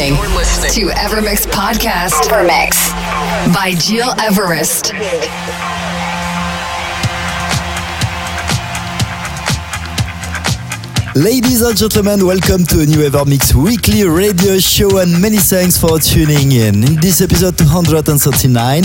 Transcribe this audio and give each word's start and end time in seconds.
You're 0.00 0.16
listening, 0.28 0.88
to 0.88 0.94
Evermix 0.94 1.46
Podcast. 1.46 2.30
Evermix 2.30 2.72
by 3.52 3.72
Gil 3.86 4.08
Everest. 4.18 4.94
Ladies 11.16 11.60
and 11.60 11.76
gentlemen, 11.76 12.24
welcome 12.24 12.64
to 12.64 12.80
a 12.80 12.86
new 12.86 13.06
Evermix 13.06 13.52
weekly 13.52 14.04
radio 14.04 14.58
show 14.58 14.98
and 14.98 15.20
many 15.20 15.36
thanks 15.36 15.76
for 15.76 15.98
tuning 15.98 16.52
in. 16.52 16.82
In 16.82 16.94
this 17.00 17.20
episode 17.20 17.58
239, 17.58 18.84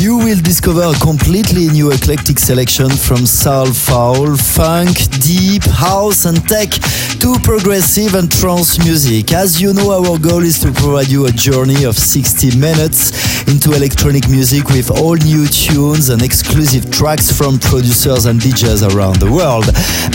you 0.00 0.16
will 0.16 0.40
discover 0.40 0.82
a 0.82 0.94
completely 1.00 1.66
new 1.68 1.90
eclectic 1.90 2.38
selection 2.38 2.88
from 2.88 3.26
soul, 3.26 3.66
foul, 3.66 4.34
funk, 4.36 4.96
deep, 5.20 5.64
house 5.64 6.24
and 6.24 6.38
tech 6.48 6.70
to 7.20 7.38
progressive 7.42 8.14
and 8.14 8.30
trance 8.30 8.78
music. 8.78 9.32
As 9.32 9.60
you 9.60 9.72
know, 9.72 9.92
our 9.92 10.18
goal 10.18 10.42
is 10.42 10.58
to 10.60 10.72
provide 10.72 11.08
you 11.08 11.26
a 11.26 11.30
journey 11.30 11.84
of 11.84 11.96
60 11.96 12.56
minutes 12.58 13.46
into 13.48 13.72
electronic 13.72 14.28
music 14.28 14.68
with 14.68 14.90
all 14.90 15.14
new 15.14 15.46
tunes 15.46 16.08
and 16.08 16.22
exclusive 16.22 16.90
tracks 16.90 17.30
from 17.30 17.58
producers 17.58 18.26
and 18.26 18.40
DJs 18.40 18.94
around 18.94 19.16
the 19.16 19.30
world. 19.30 19.64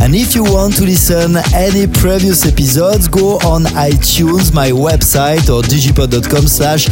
And 0.01 0.15
if 0.15 0.35
you 0.35 0.43
want 0.43 0.75
to 0.77 0.83
listen 0.83 1.37
any 1.53 1.87
previous 1.87 2.45
episodes, 2.45 3.07
go 3.07 3.37
on 3.47 3.63
iTunes, 3.77 4.53
my 4.53 4.71
website, 4.71 5.49
or 5.49 5.61
digipod.com 5.61 6.47
slash 6.47 6.87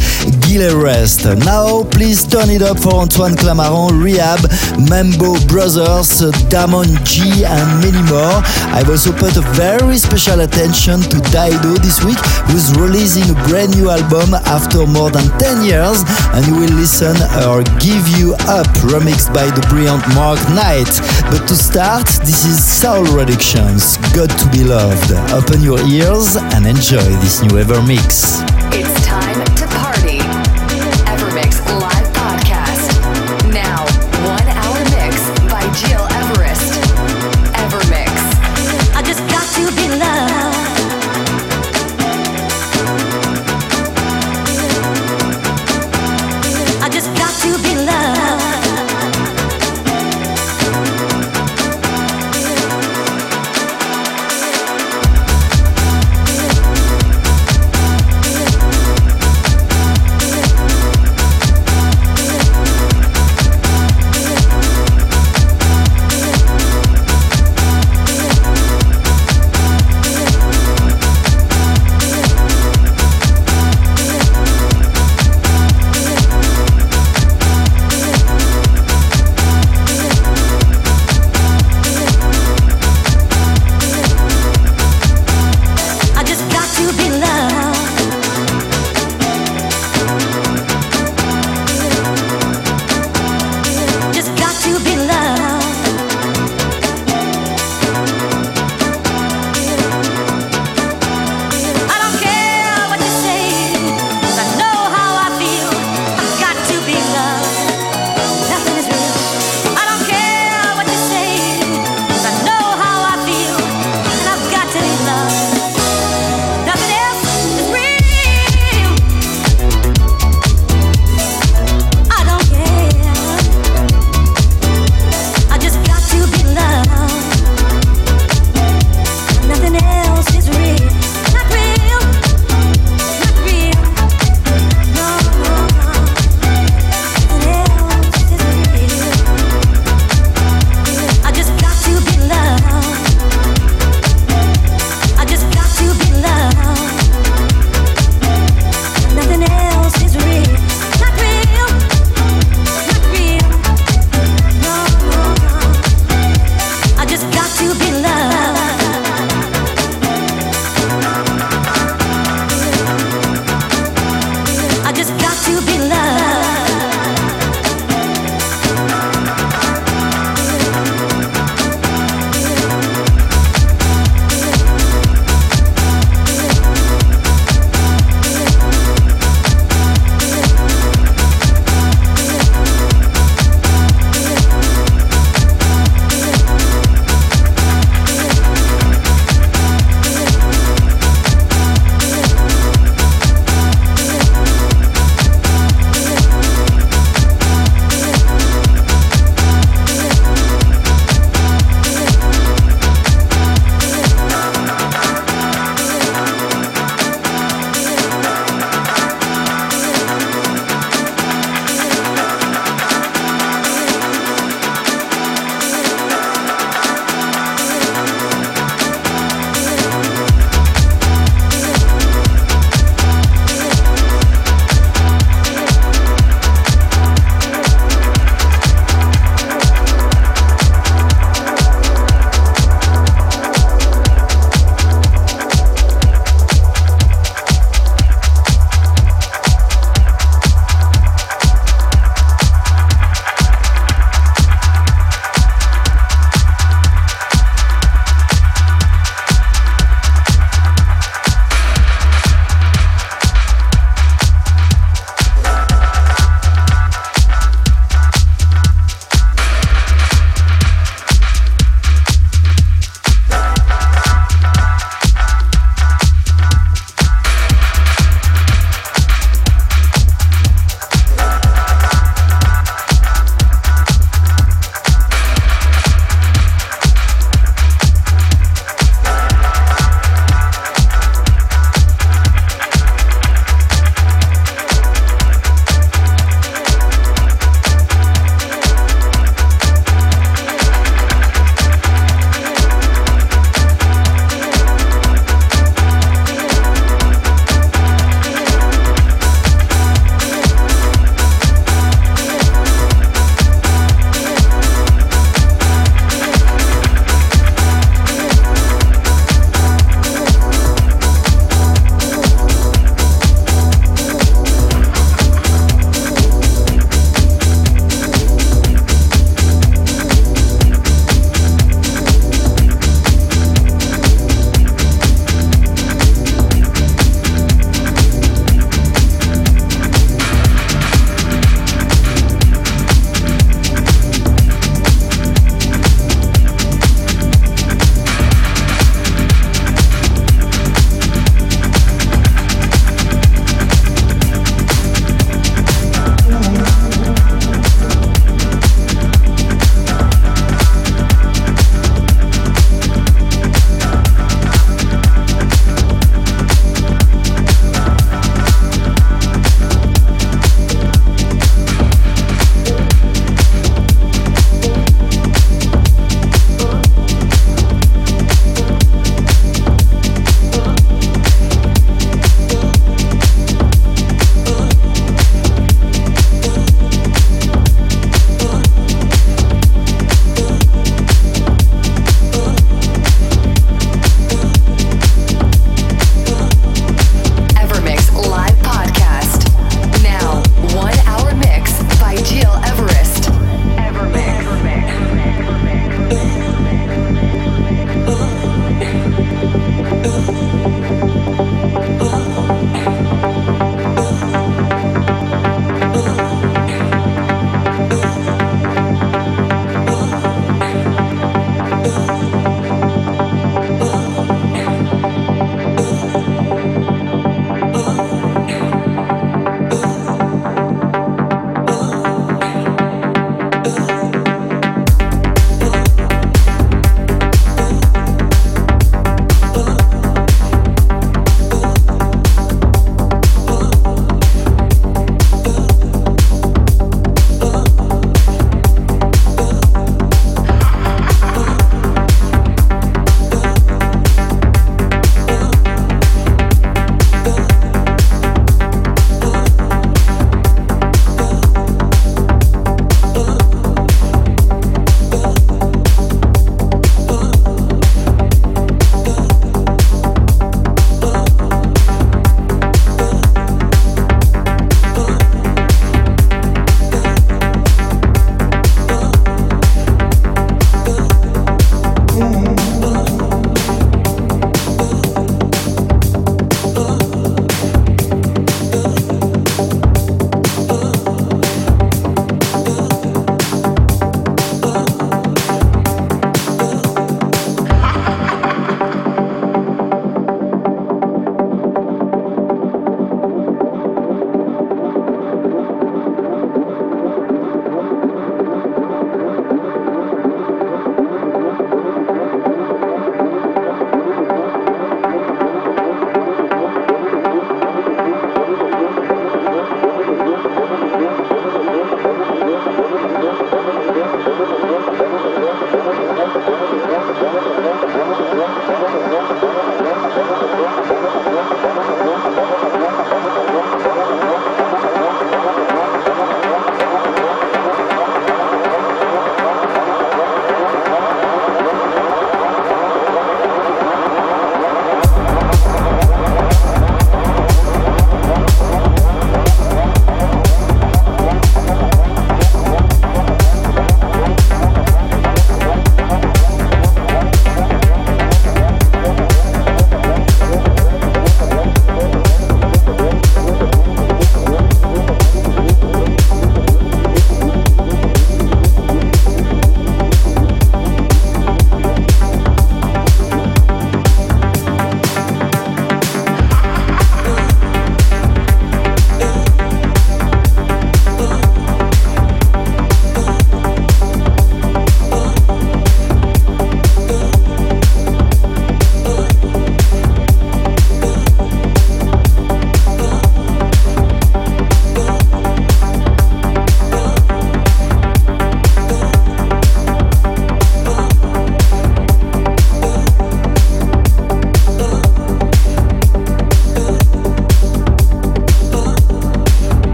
Gilerest. 0.46 1.24
Now, 1.44 1.84
please 1.90 2.24
turn 2.26 2.50
it 2.50 2.62
up 2.62 2.78
for 2.78 2.94
Antoine 2.94 3.34
Clamaran, 3.34 4.02
Rehab, 4.02 4.40
Mambo 4.88 5.38
Brothers, 5.46 6.20
Damon 6.48 6.88
G, 7.04 7.44
and 7.44 7.68
many 7.84 8.02
more. 8.08 8.40
I've 8.72 8.88
also 8.88 9.12
put 9.12 9.36
a 9.36 9.42
very 9.52 9.97
special 9.98 10.40
attention 10.40 11.00
to 11.00 11.18
Dido 11.30 11.74
this 11.82 12.04
week, 12.04 12.18
who's 12.46 12.72
releasing 12.78 13.28
a 13.30 13.36
brand 13.48 13.76
new 13.76 13.90
album 13.90 14.34
after 14.46 14.86
more 14.86 15.10
than 15.10 15.26
10 15.38 15.64
years, 15.64 16.02
and 16.34 16.46
you 16.46 16.54
will 16.54 16.74
listen 16.78 17.16
or 17.46 17.62
Give 17.82 18.06
You 18.16 18.34
Up, 18.46 18.66
remixed 18.86 19.34
by 19.34 19.46
the 19.50 19.64
brilliant 19.68 20.06
Mark 20.14 20.38
Knight. 20.54 20.90
But 21.30 21.46
to 21.48 21.56
start, 21.56 22.06
this 22.24 22.44
is 22.44 22.62
Soul 22.62 23.04
Reductions, 23.04 23.96
Got 24.14 24.30
to 24.30 24.46
be 24.50 24.64
loved. 24.64 25.12
Open 25.32 25.62
your 25.62 25.80
ears 25.86 26.36
and 26.36 26.66
enjoy 26.66 27.08
this 27.20 27.42
new 27.42 27.58
Ever 27.58 27.82
Mix. 27.82 28.57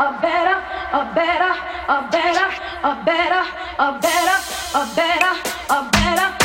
a 0.00 0.18
better, 0.22 0.56
a 0.94 1.12
better, 1.14 1.52
a 1.88 2.08
better, 2.10 2.48
a 2.82 3.04
better, 3.04 3.42
a 3.78 3.98
better, 4.00 4.36
a 4.74 4.94
better, 4.96 5.32
a 5.68 5.90
better. 5.92 6.39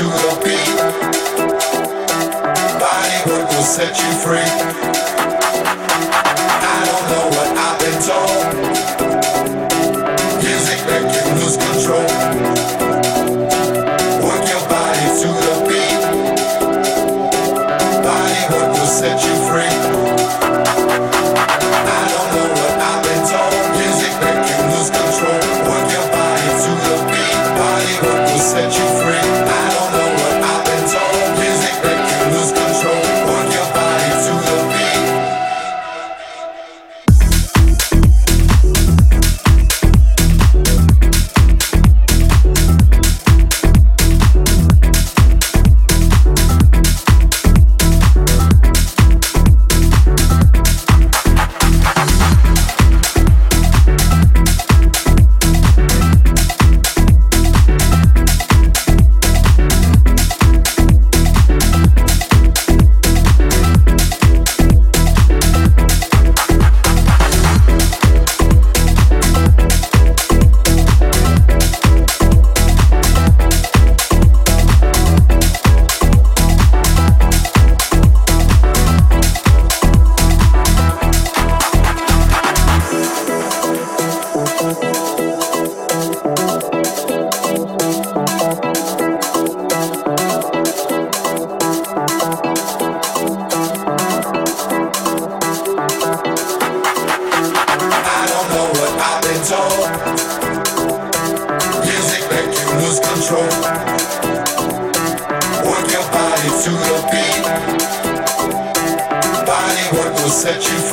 to 0.00 0.06
the 0.06 0.40
beat. 0.42 0.76
Body 2.80 3.30
work 3.30 3.50
will 3.50 3.62
set 3.62 3.98
you 3.98 4.10
free. 4.24 5.09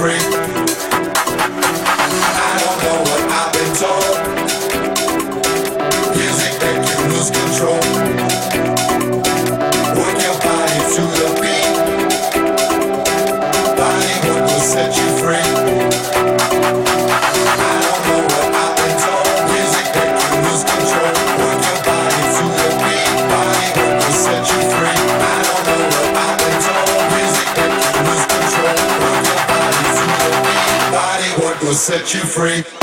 free. 0.08 0.38
Set 31.98 32.14
you 32.14 32.20
free. 32.20 32.77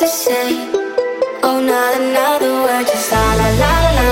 To 0.00 0.08
say. 0.08 0.72
Oh, 1.42 1.60
not 1.60 1.92
another 2.00 2.52
word, 2.64 2.86
just 2.86 3.12
la 3.12 3.20
la 3.40 3.48
la 3.62 3.72
la 3.84 3.92
la. 3.98 4.08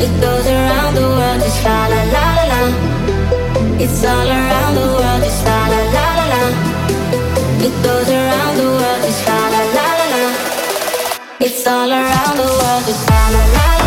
It 0.00 0.12
goes 0.24 0.46
around 0.46 0.94
the 0.94 1.06
world, 1.16 1.40
just 1.44 1.62
la 1.62 1.78
la 1.92 2.00
la 2.14 2.24
la 2.36 2.44
la. 2.52 2.60
It's 3.84 4.02
all 4.02 4.28
around 4.38 4.74
the 4.80 4.86
world, 4.96 5.20
just 5.24 5.44
la 5.44 5.58
la 5.72 5.80
la 5.96 6.06
la 6.18 6.24
la. 6.32 6.42
It 7.66 7.74
goes 7.84 8.08
around 8.08 8.54
the 8.60 8.68
world, 8.78 9.00
just 9.04 9.22
la 9.28 9.40
la 9.54 9.62
la 9.76 9.88
la 9.98 10.06
la. 10.14 10.22
It's 11.46 11.66
all 11.66 11.90
around 11.92 12.36
the 12.40 12.48
world, 12.58 12.82
just 12.86 13.04
la 13.10 13.22
la 13.34 13.44
la 13.56 13.66
la 13.76 13.81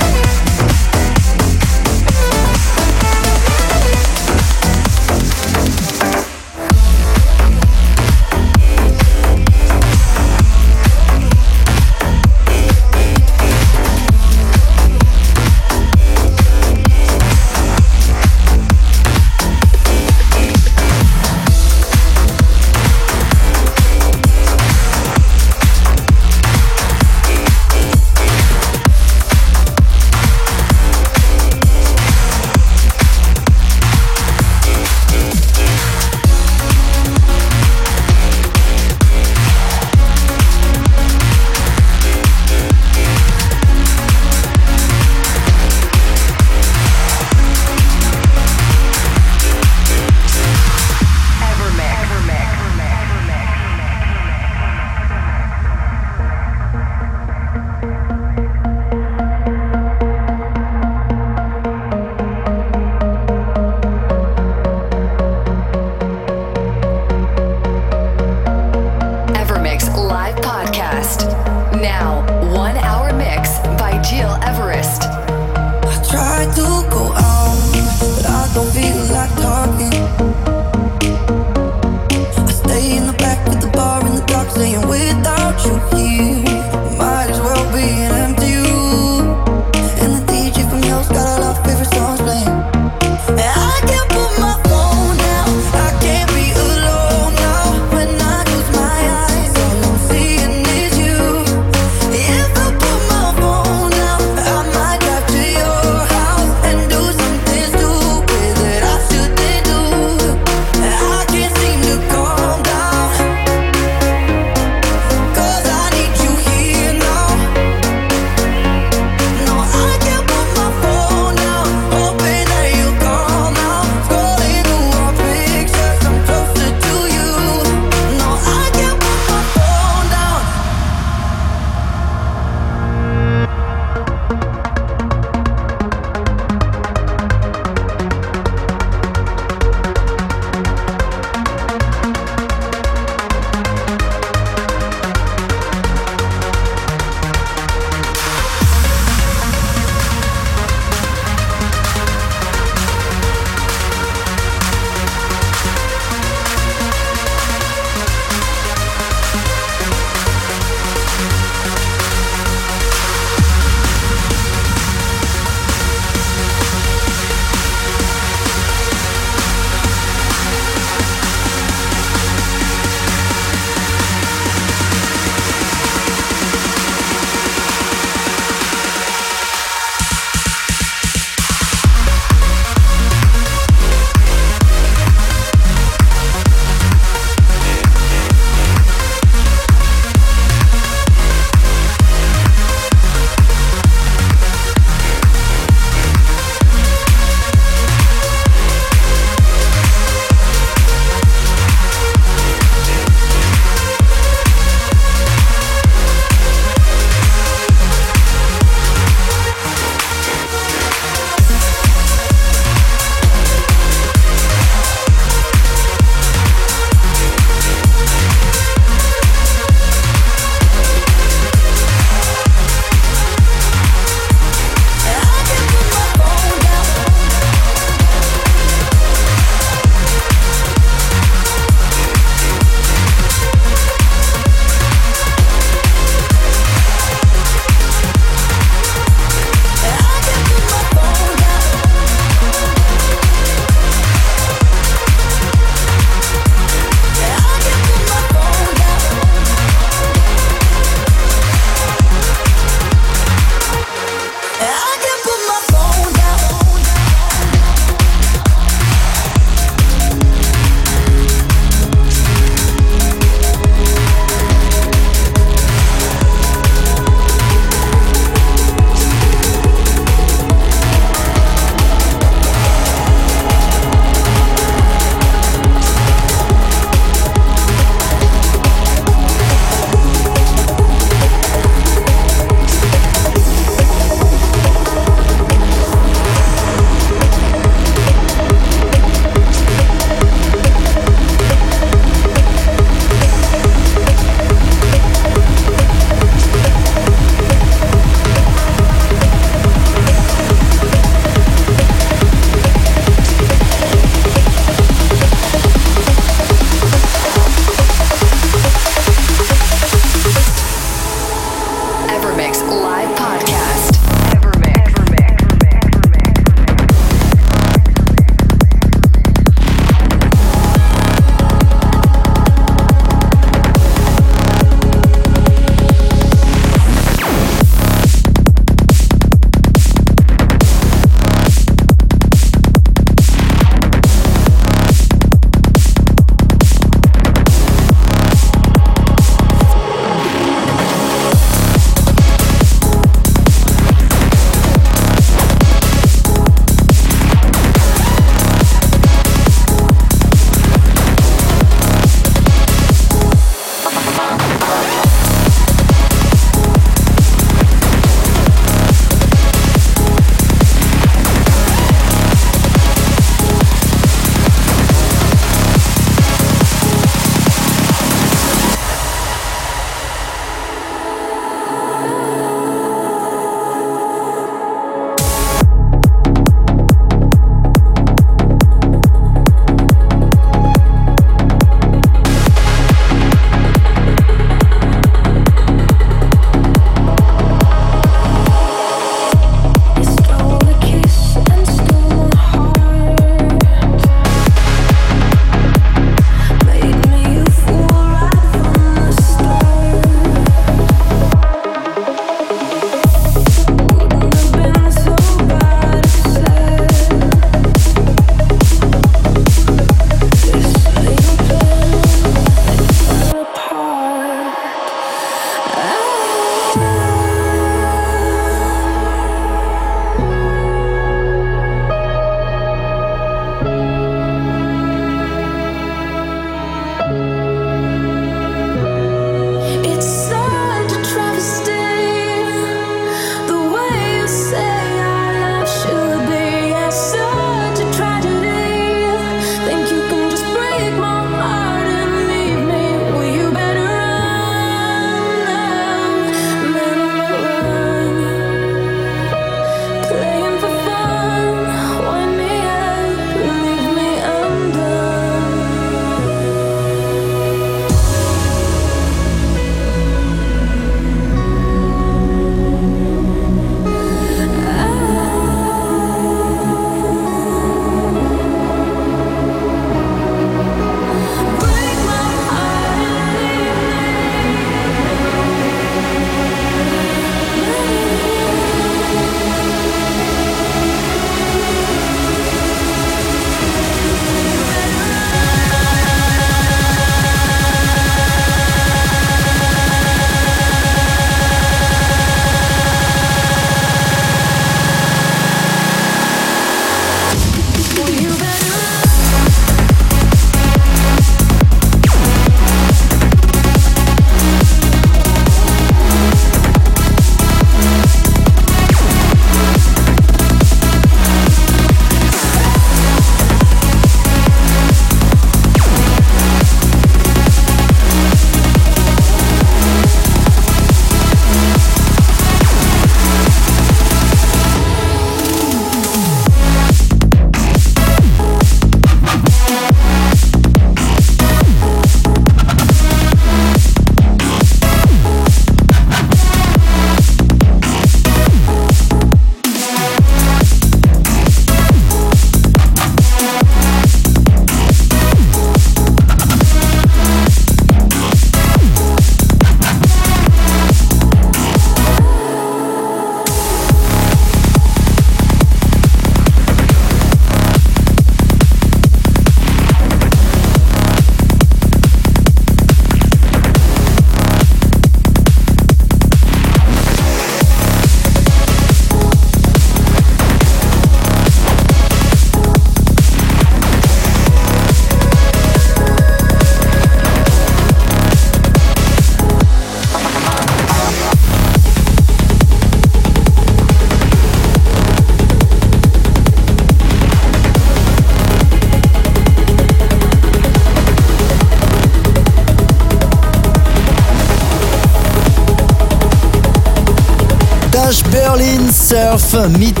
Cerf, 599.51 600.00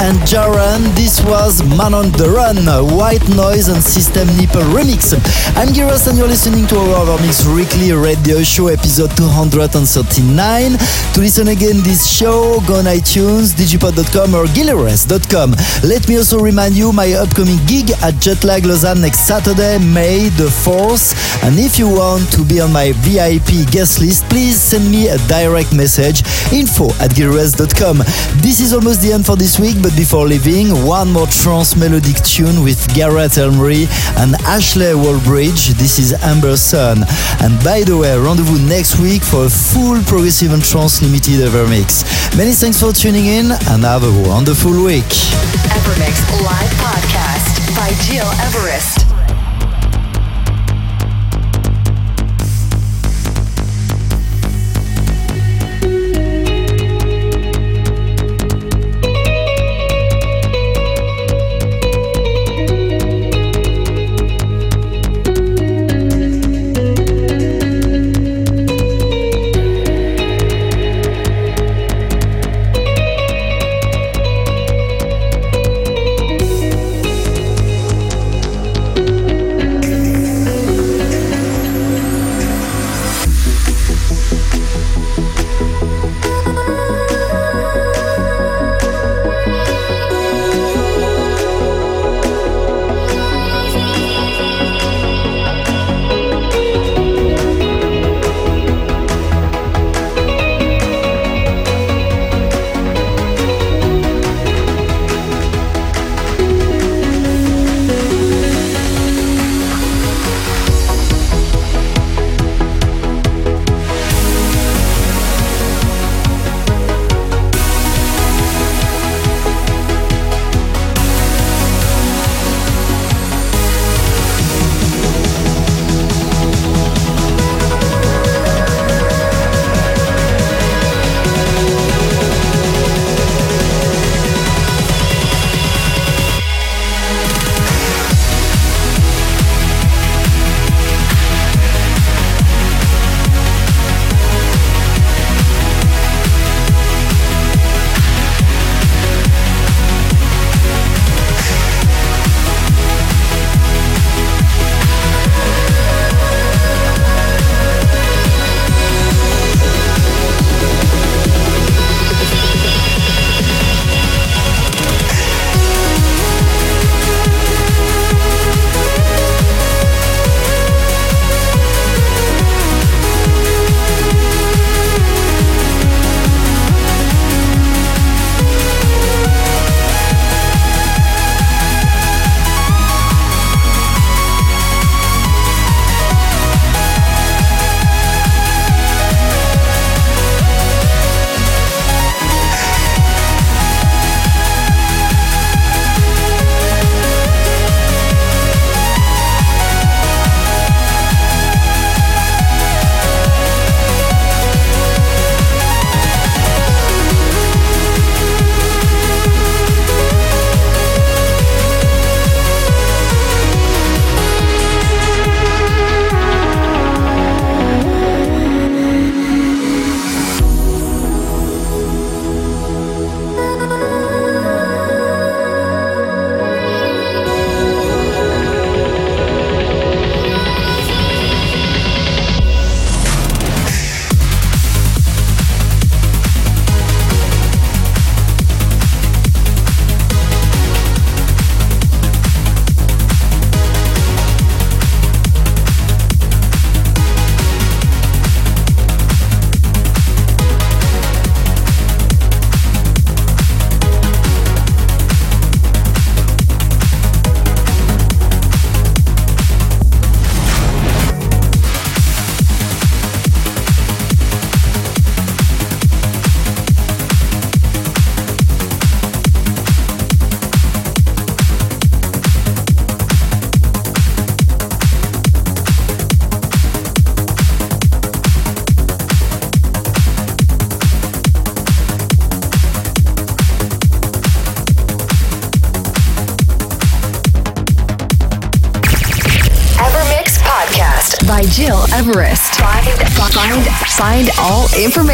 And 0.00 0.16
Jaren. 0.28 0.82
This 0.94 1.20
was 1.24 1.62
Man 1.76 1.94
on 1.94 2.12
the 2.12 2.28
Run, 2.28 2.56
White 2.96 3.26
Noise 3.30 3.68
and 3.68 3.82
System 3.82 4.28
Nipple 4.36 4.62
Remix. 4.74 5.16
I'm 5.56 5.72
Gil 5.72 5.88
Everest 5.88 6.06
and 6.08 6.18
you're 6.18 6.28
listening 6.28 6.66
to 6.68 6.76
our 6.76 7.06
Evermix 7.06 7.42
Weekly 7.54 7.92
Radio 7.92 8.42
Show 8.42 8.68
episode 8.68 9.10
239. 9.16 10.78
To 11.14 11.20
listen 11.20 11.48
again 11.48 11.82
this 11.82 12.06
show, 12.06 12.60
go 12.66 12.76
on 12.76 12.84
iTunes, 12.84 13.54
digipod.com 13.56 14.34
or 14.34 14.44
gileverest.com. 14.46 15.56
Let 15.82 16.08
me 16.08 16.16
also 16.18 16.38
remind 16.38 16.74
you 16.76 16.92
my 16.92 17.12
upcoming 17.14 17.58
gig 17.66 17.90
at 18.02 18.14
Jetlag 18.20 18.66
Lausanne 18.66 19.00
next 19.00 19.26
Saturday, 19.26 19.78
May 19.78 20.28
the 20.28 20.46
4th. 20.46 21.16
And 21.42 21.58
if 21.58 21.78
you 21.78 21.88
want 21.88 22.30
to 22.32 22.44
be 22.44 22.60
on 22.60 22.72
my 22.72 22.92
VIP 23.02 23.66
guest 23.70 24.00
list, 24.00 24.24
please 24.28 24.60
send 24.60 24.90
me 24.90 25.08
a 25.08 25.18
direct 25.26 25.74
message 25.74 26.22
info 26.52 26.90
at 27.00 27.10
gileverest.com. 27.16 27.98
This 28.42 28.60
is 28.60 28.72
almost 28.72 29.02
the 29.02 29.12
end 29.12 29.26
for 29.26 29.36
this 29.36 29.58
week, 29.58 29.77
but 29.82 29.96
before 29.96 30.26
leaving, 30.26 30.68
one 30.86 31.10
more 31.10 31.26
trance 31.26 31.76
melodic 31.76 32.16
tune 32.22 32.62
with 32.62 32.78
Gareth 32.94 33.38
Emery 33.38 33.86
and 34.16 34.34
Ashley 34.46 34.92
Wallbridge. 34.94 35.74
This 35.78 35.98
is 35.98 36.12
Amber 36.22 36.56
Sun. 36.56 37.04
And 37.40 37.62
by 37.64 37.82
the 37.82 37.96
way, 37.96 38.16
rendezvous 38.18 38.58
next 38.68 38.98
week 38.98 39.22
for 39.22 39.46
a 39.46 39.48
full 39.48 40.02
progressive 40.04 40.52
and 40.52 40.64
trance 40.64 41.02
limited 41.02 41.40
ever 41.40 41.66
mix. 41.66 42.04
Many 42.36 42.52
thanks 42.52 42.80
for 42.80 42.92
tuning 42.92 43.26
in 43.26 43.50
and 43.70 43.84
have 43.84 44.04
a 44.04 44.28
wonderful 44.28 44.72
week. 44.72 45.10
Evermix 45.74 46.22
Live 46.44 46.74
Podcast 46.78 47.74
by 47.74 47.90
Gil 48.06 48.28
Everest. 48.46 49.07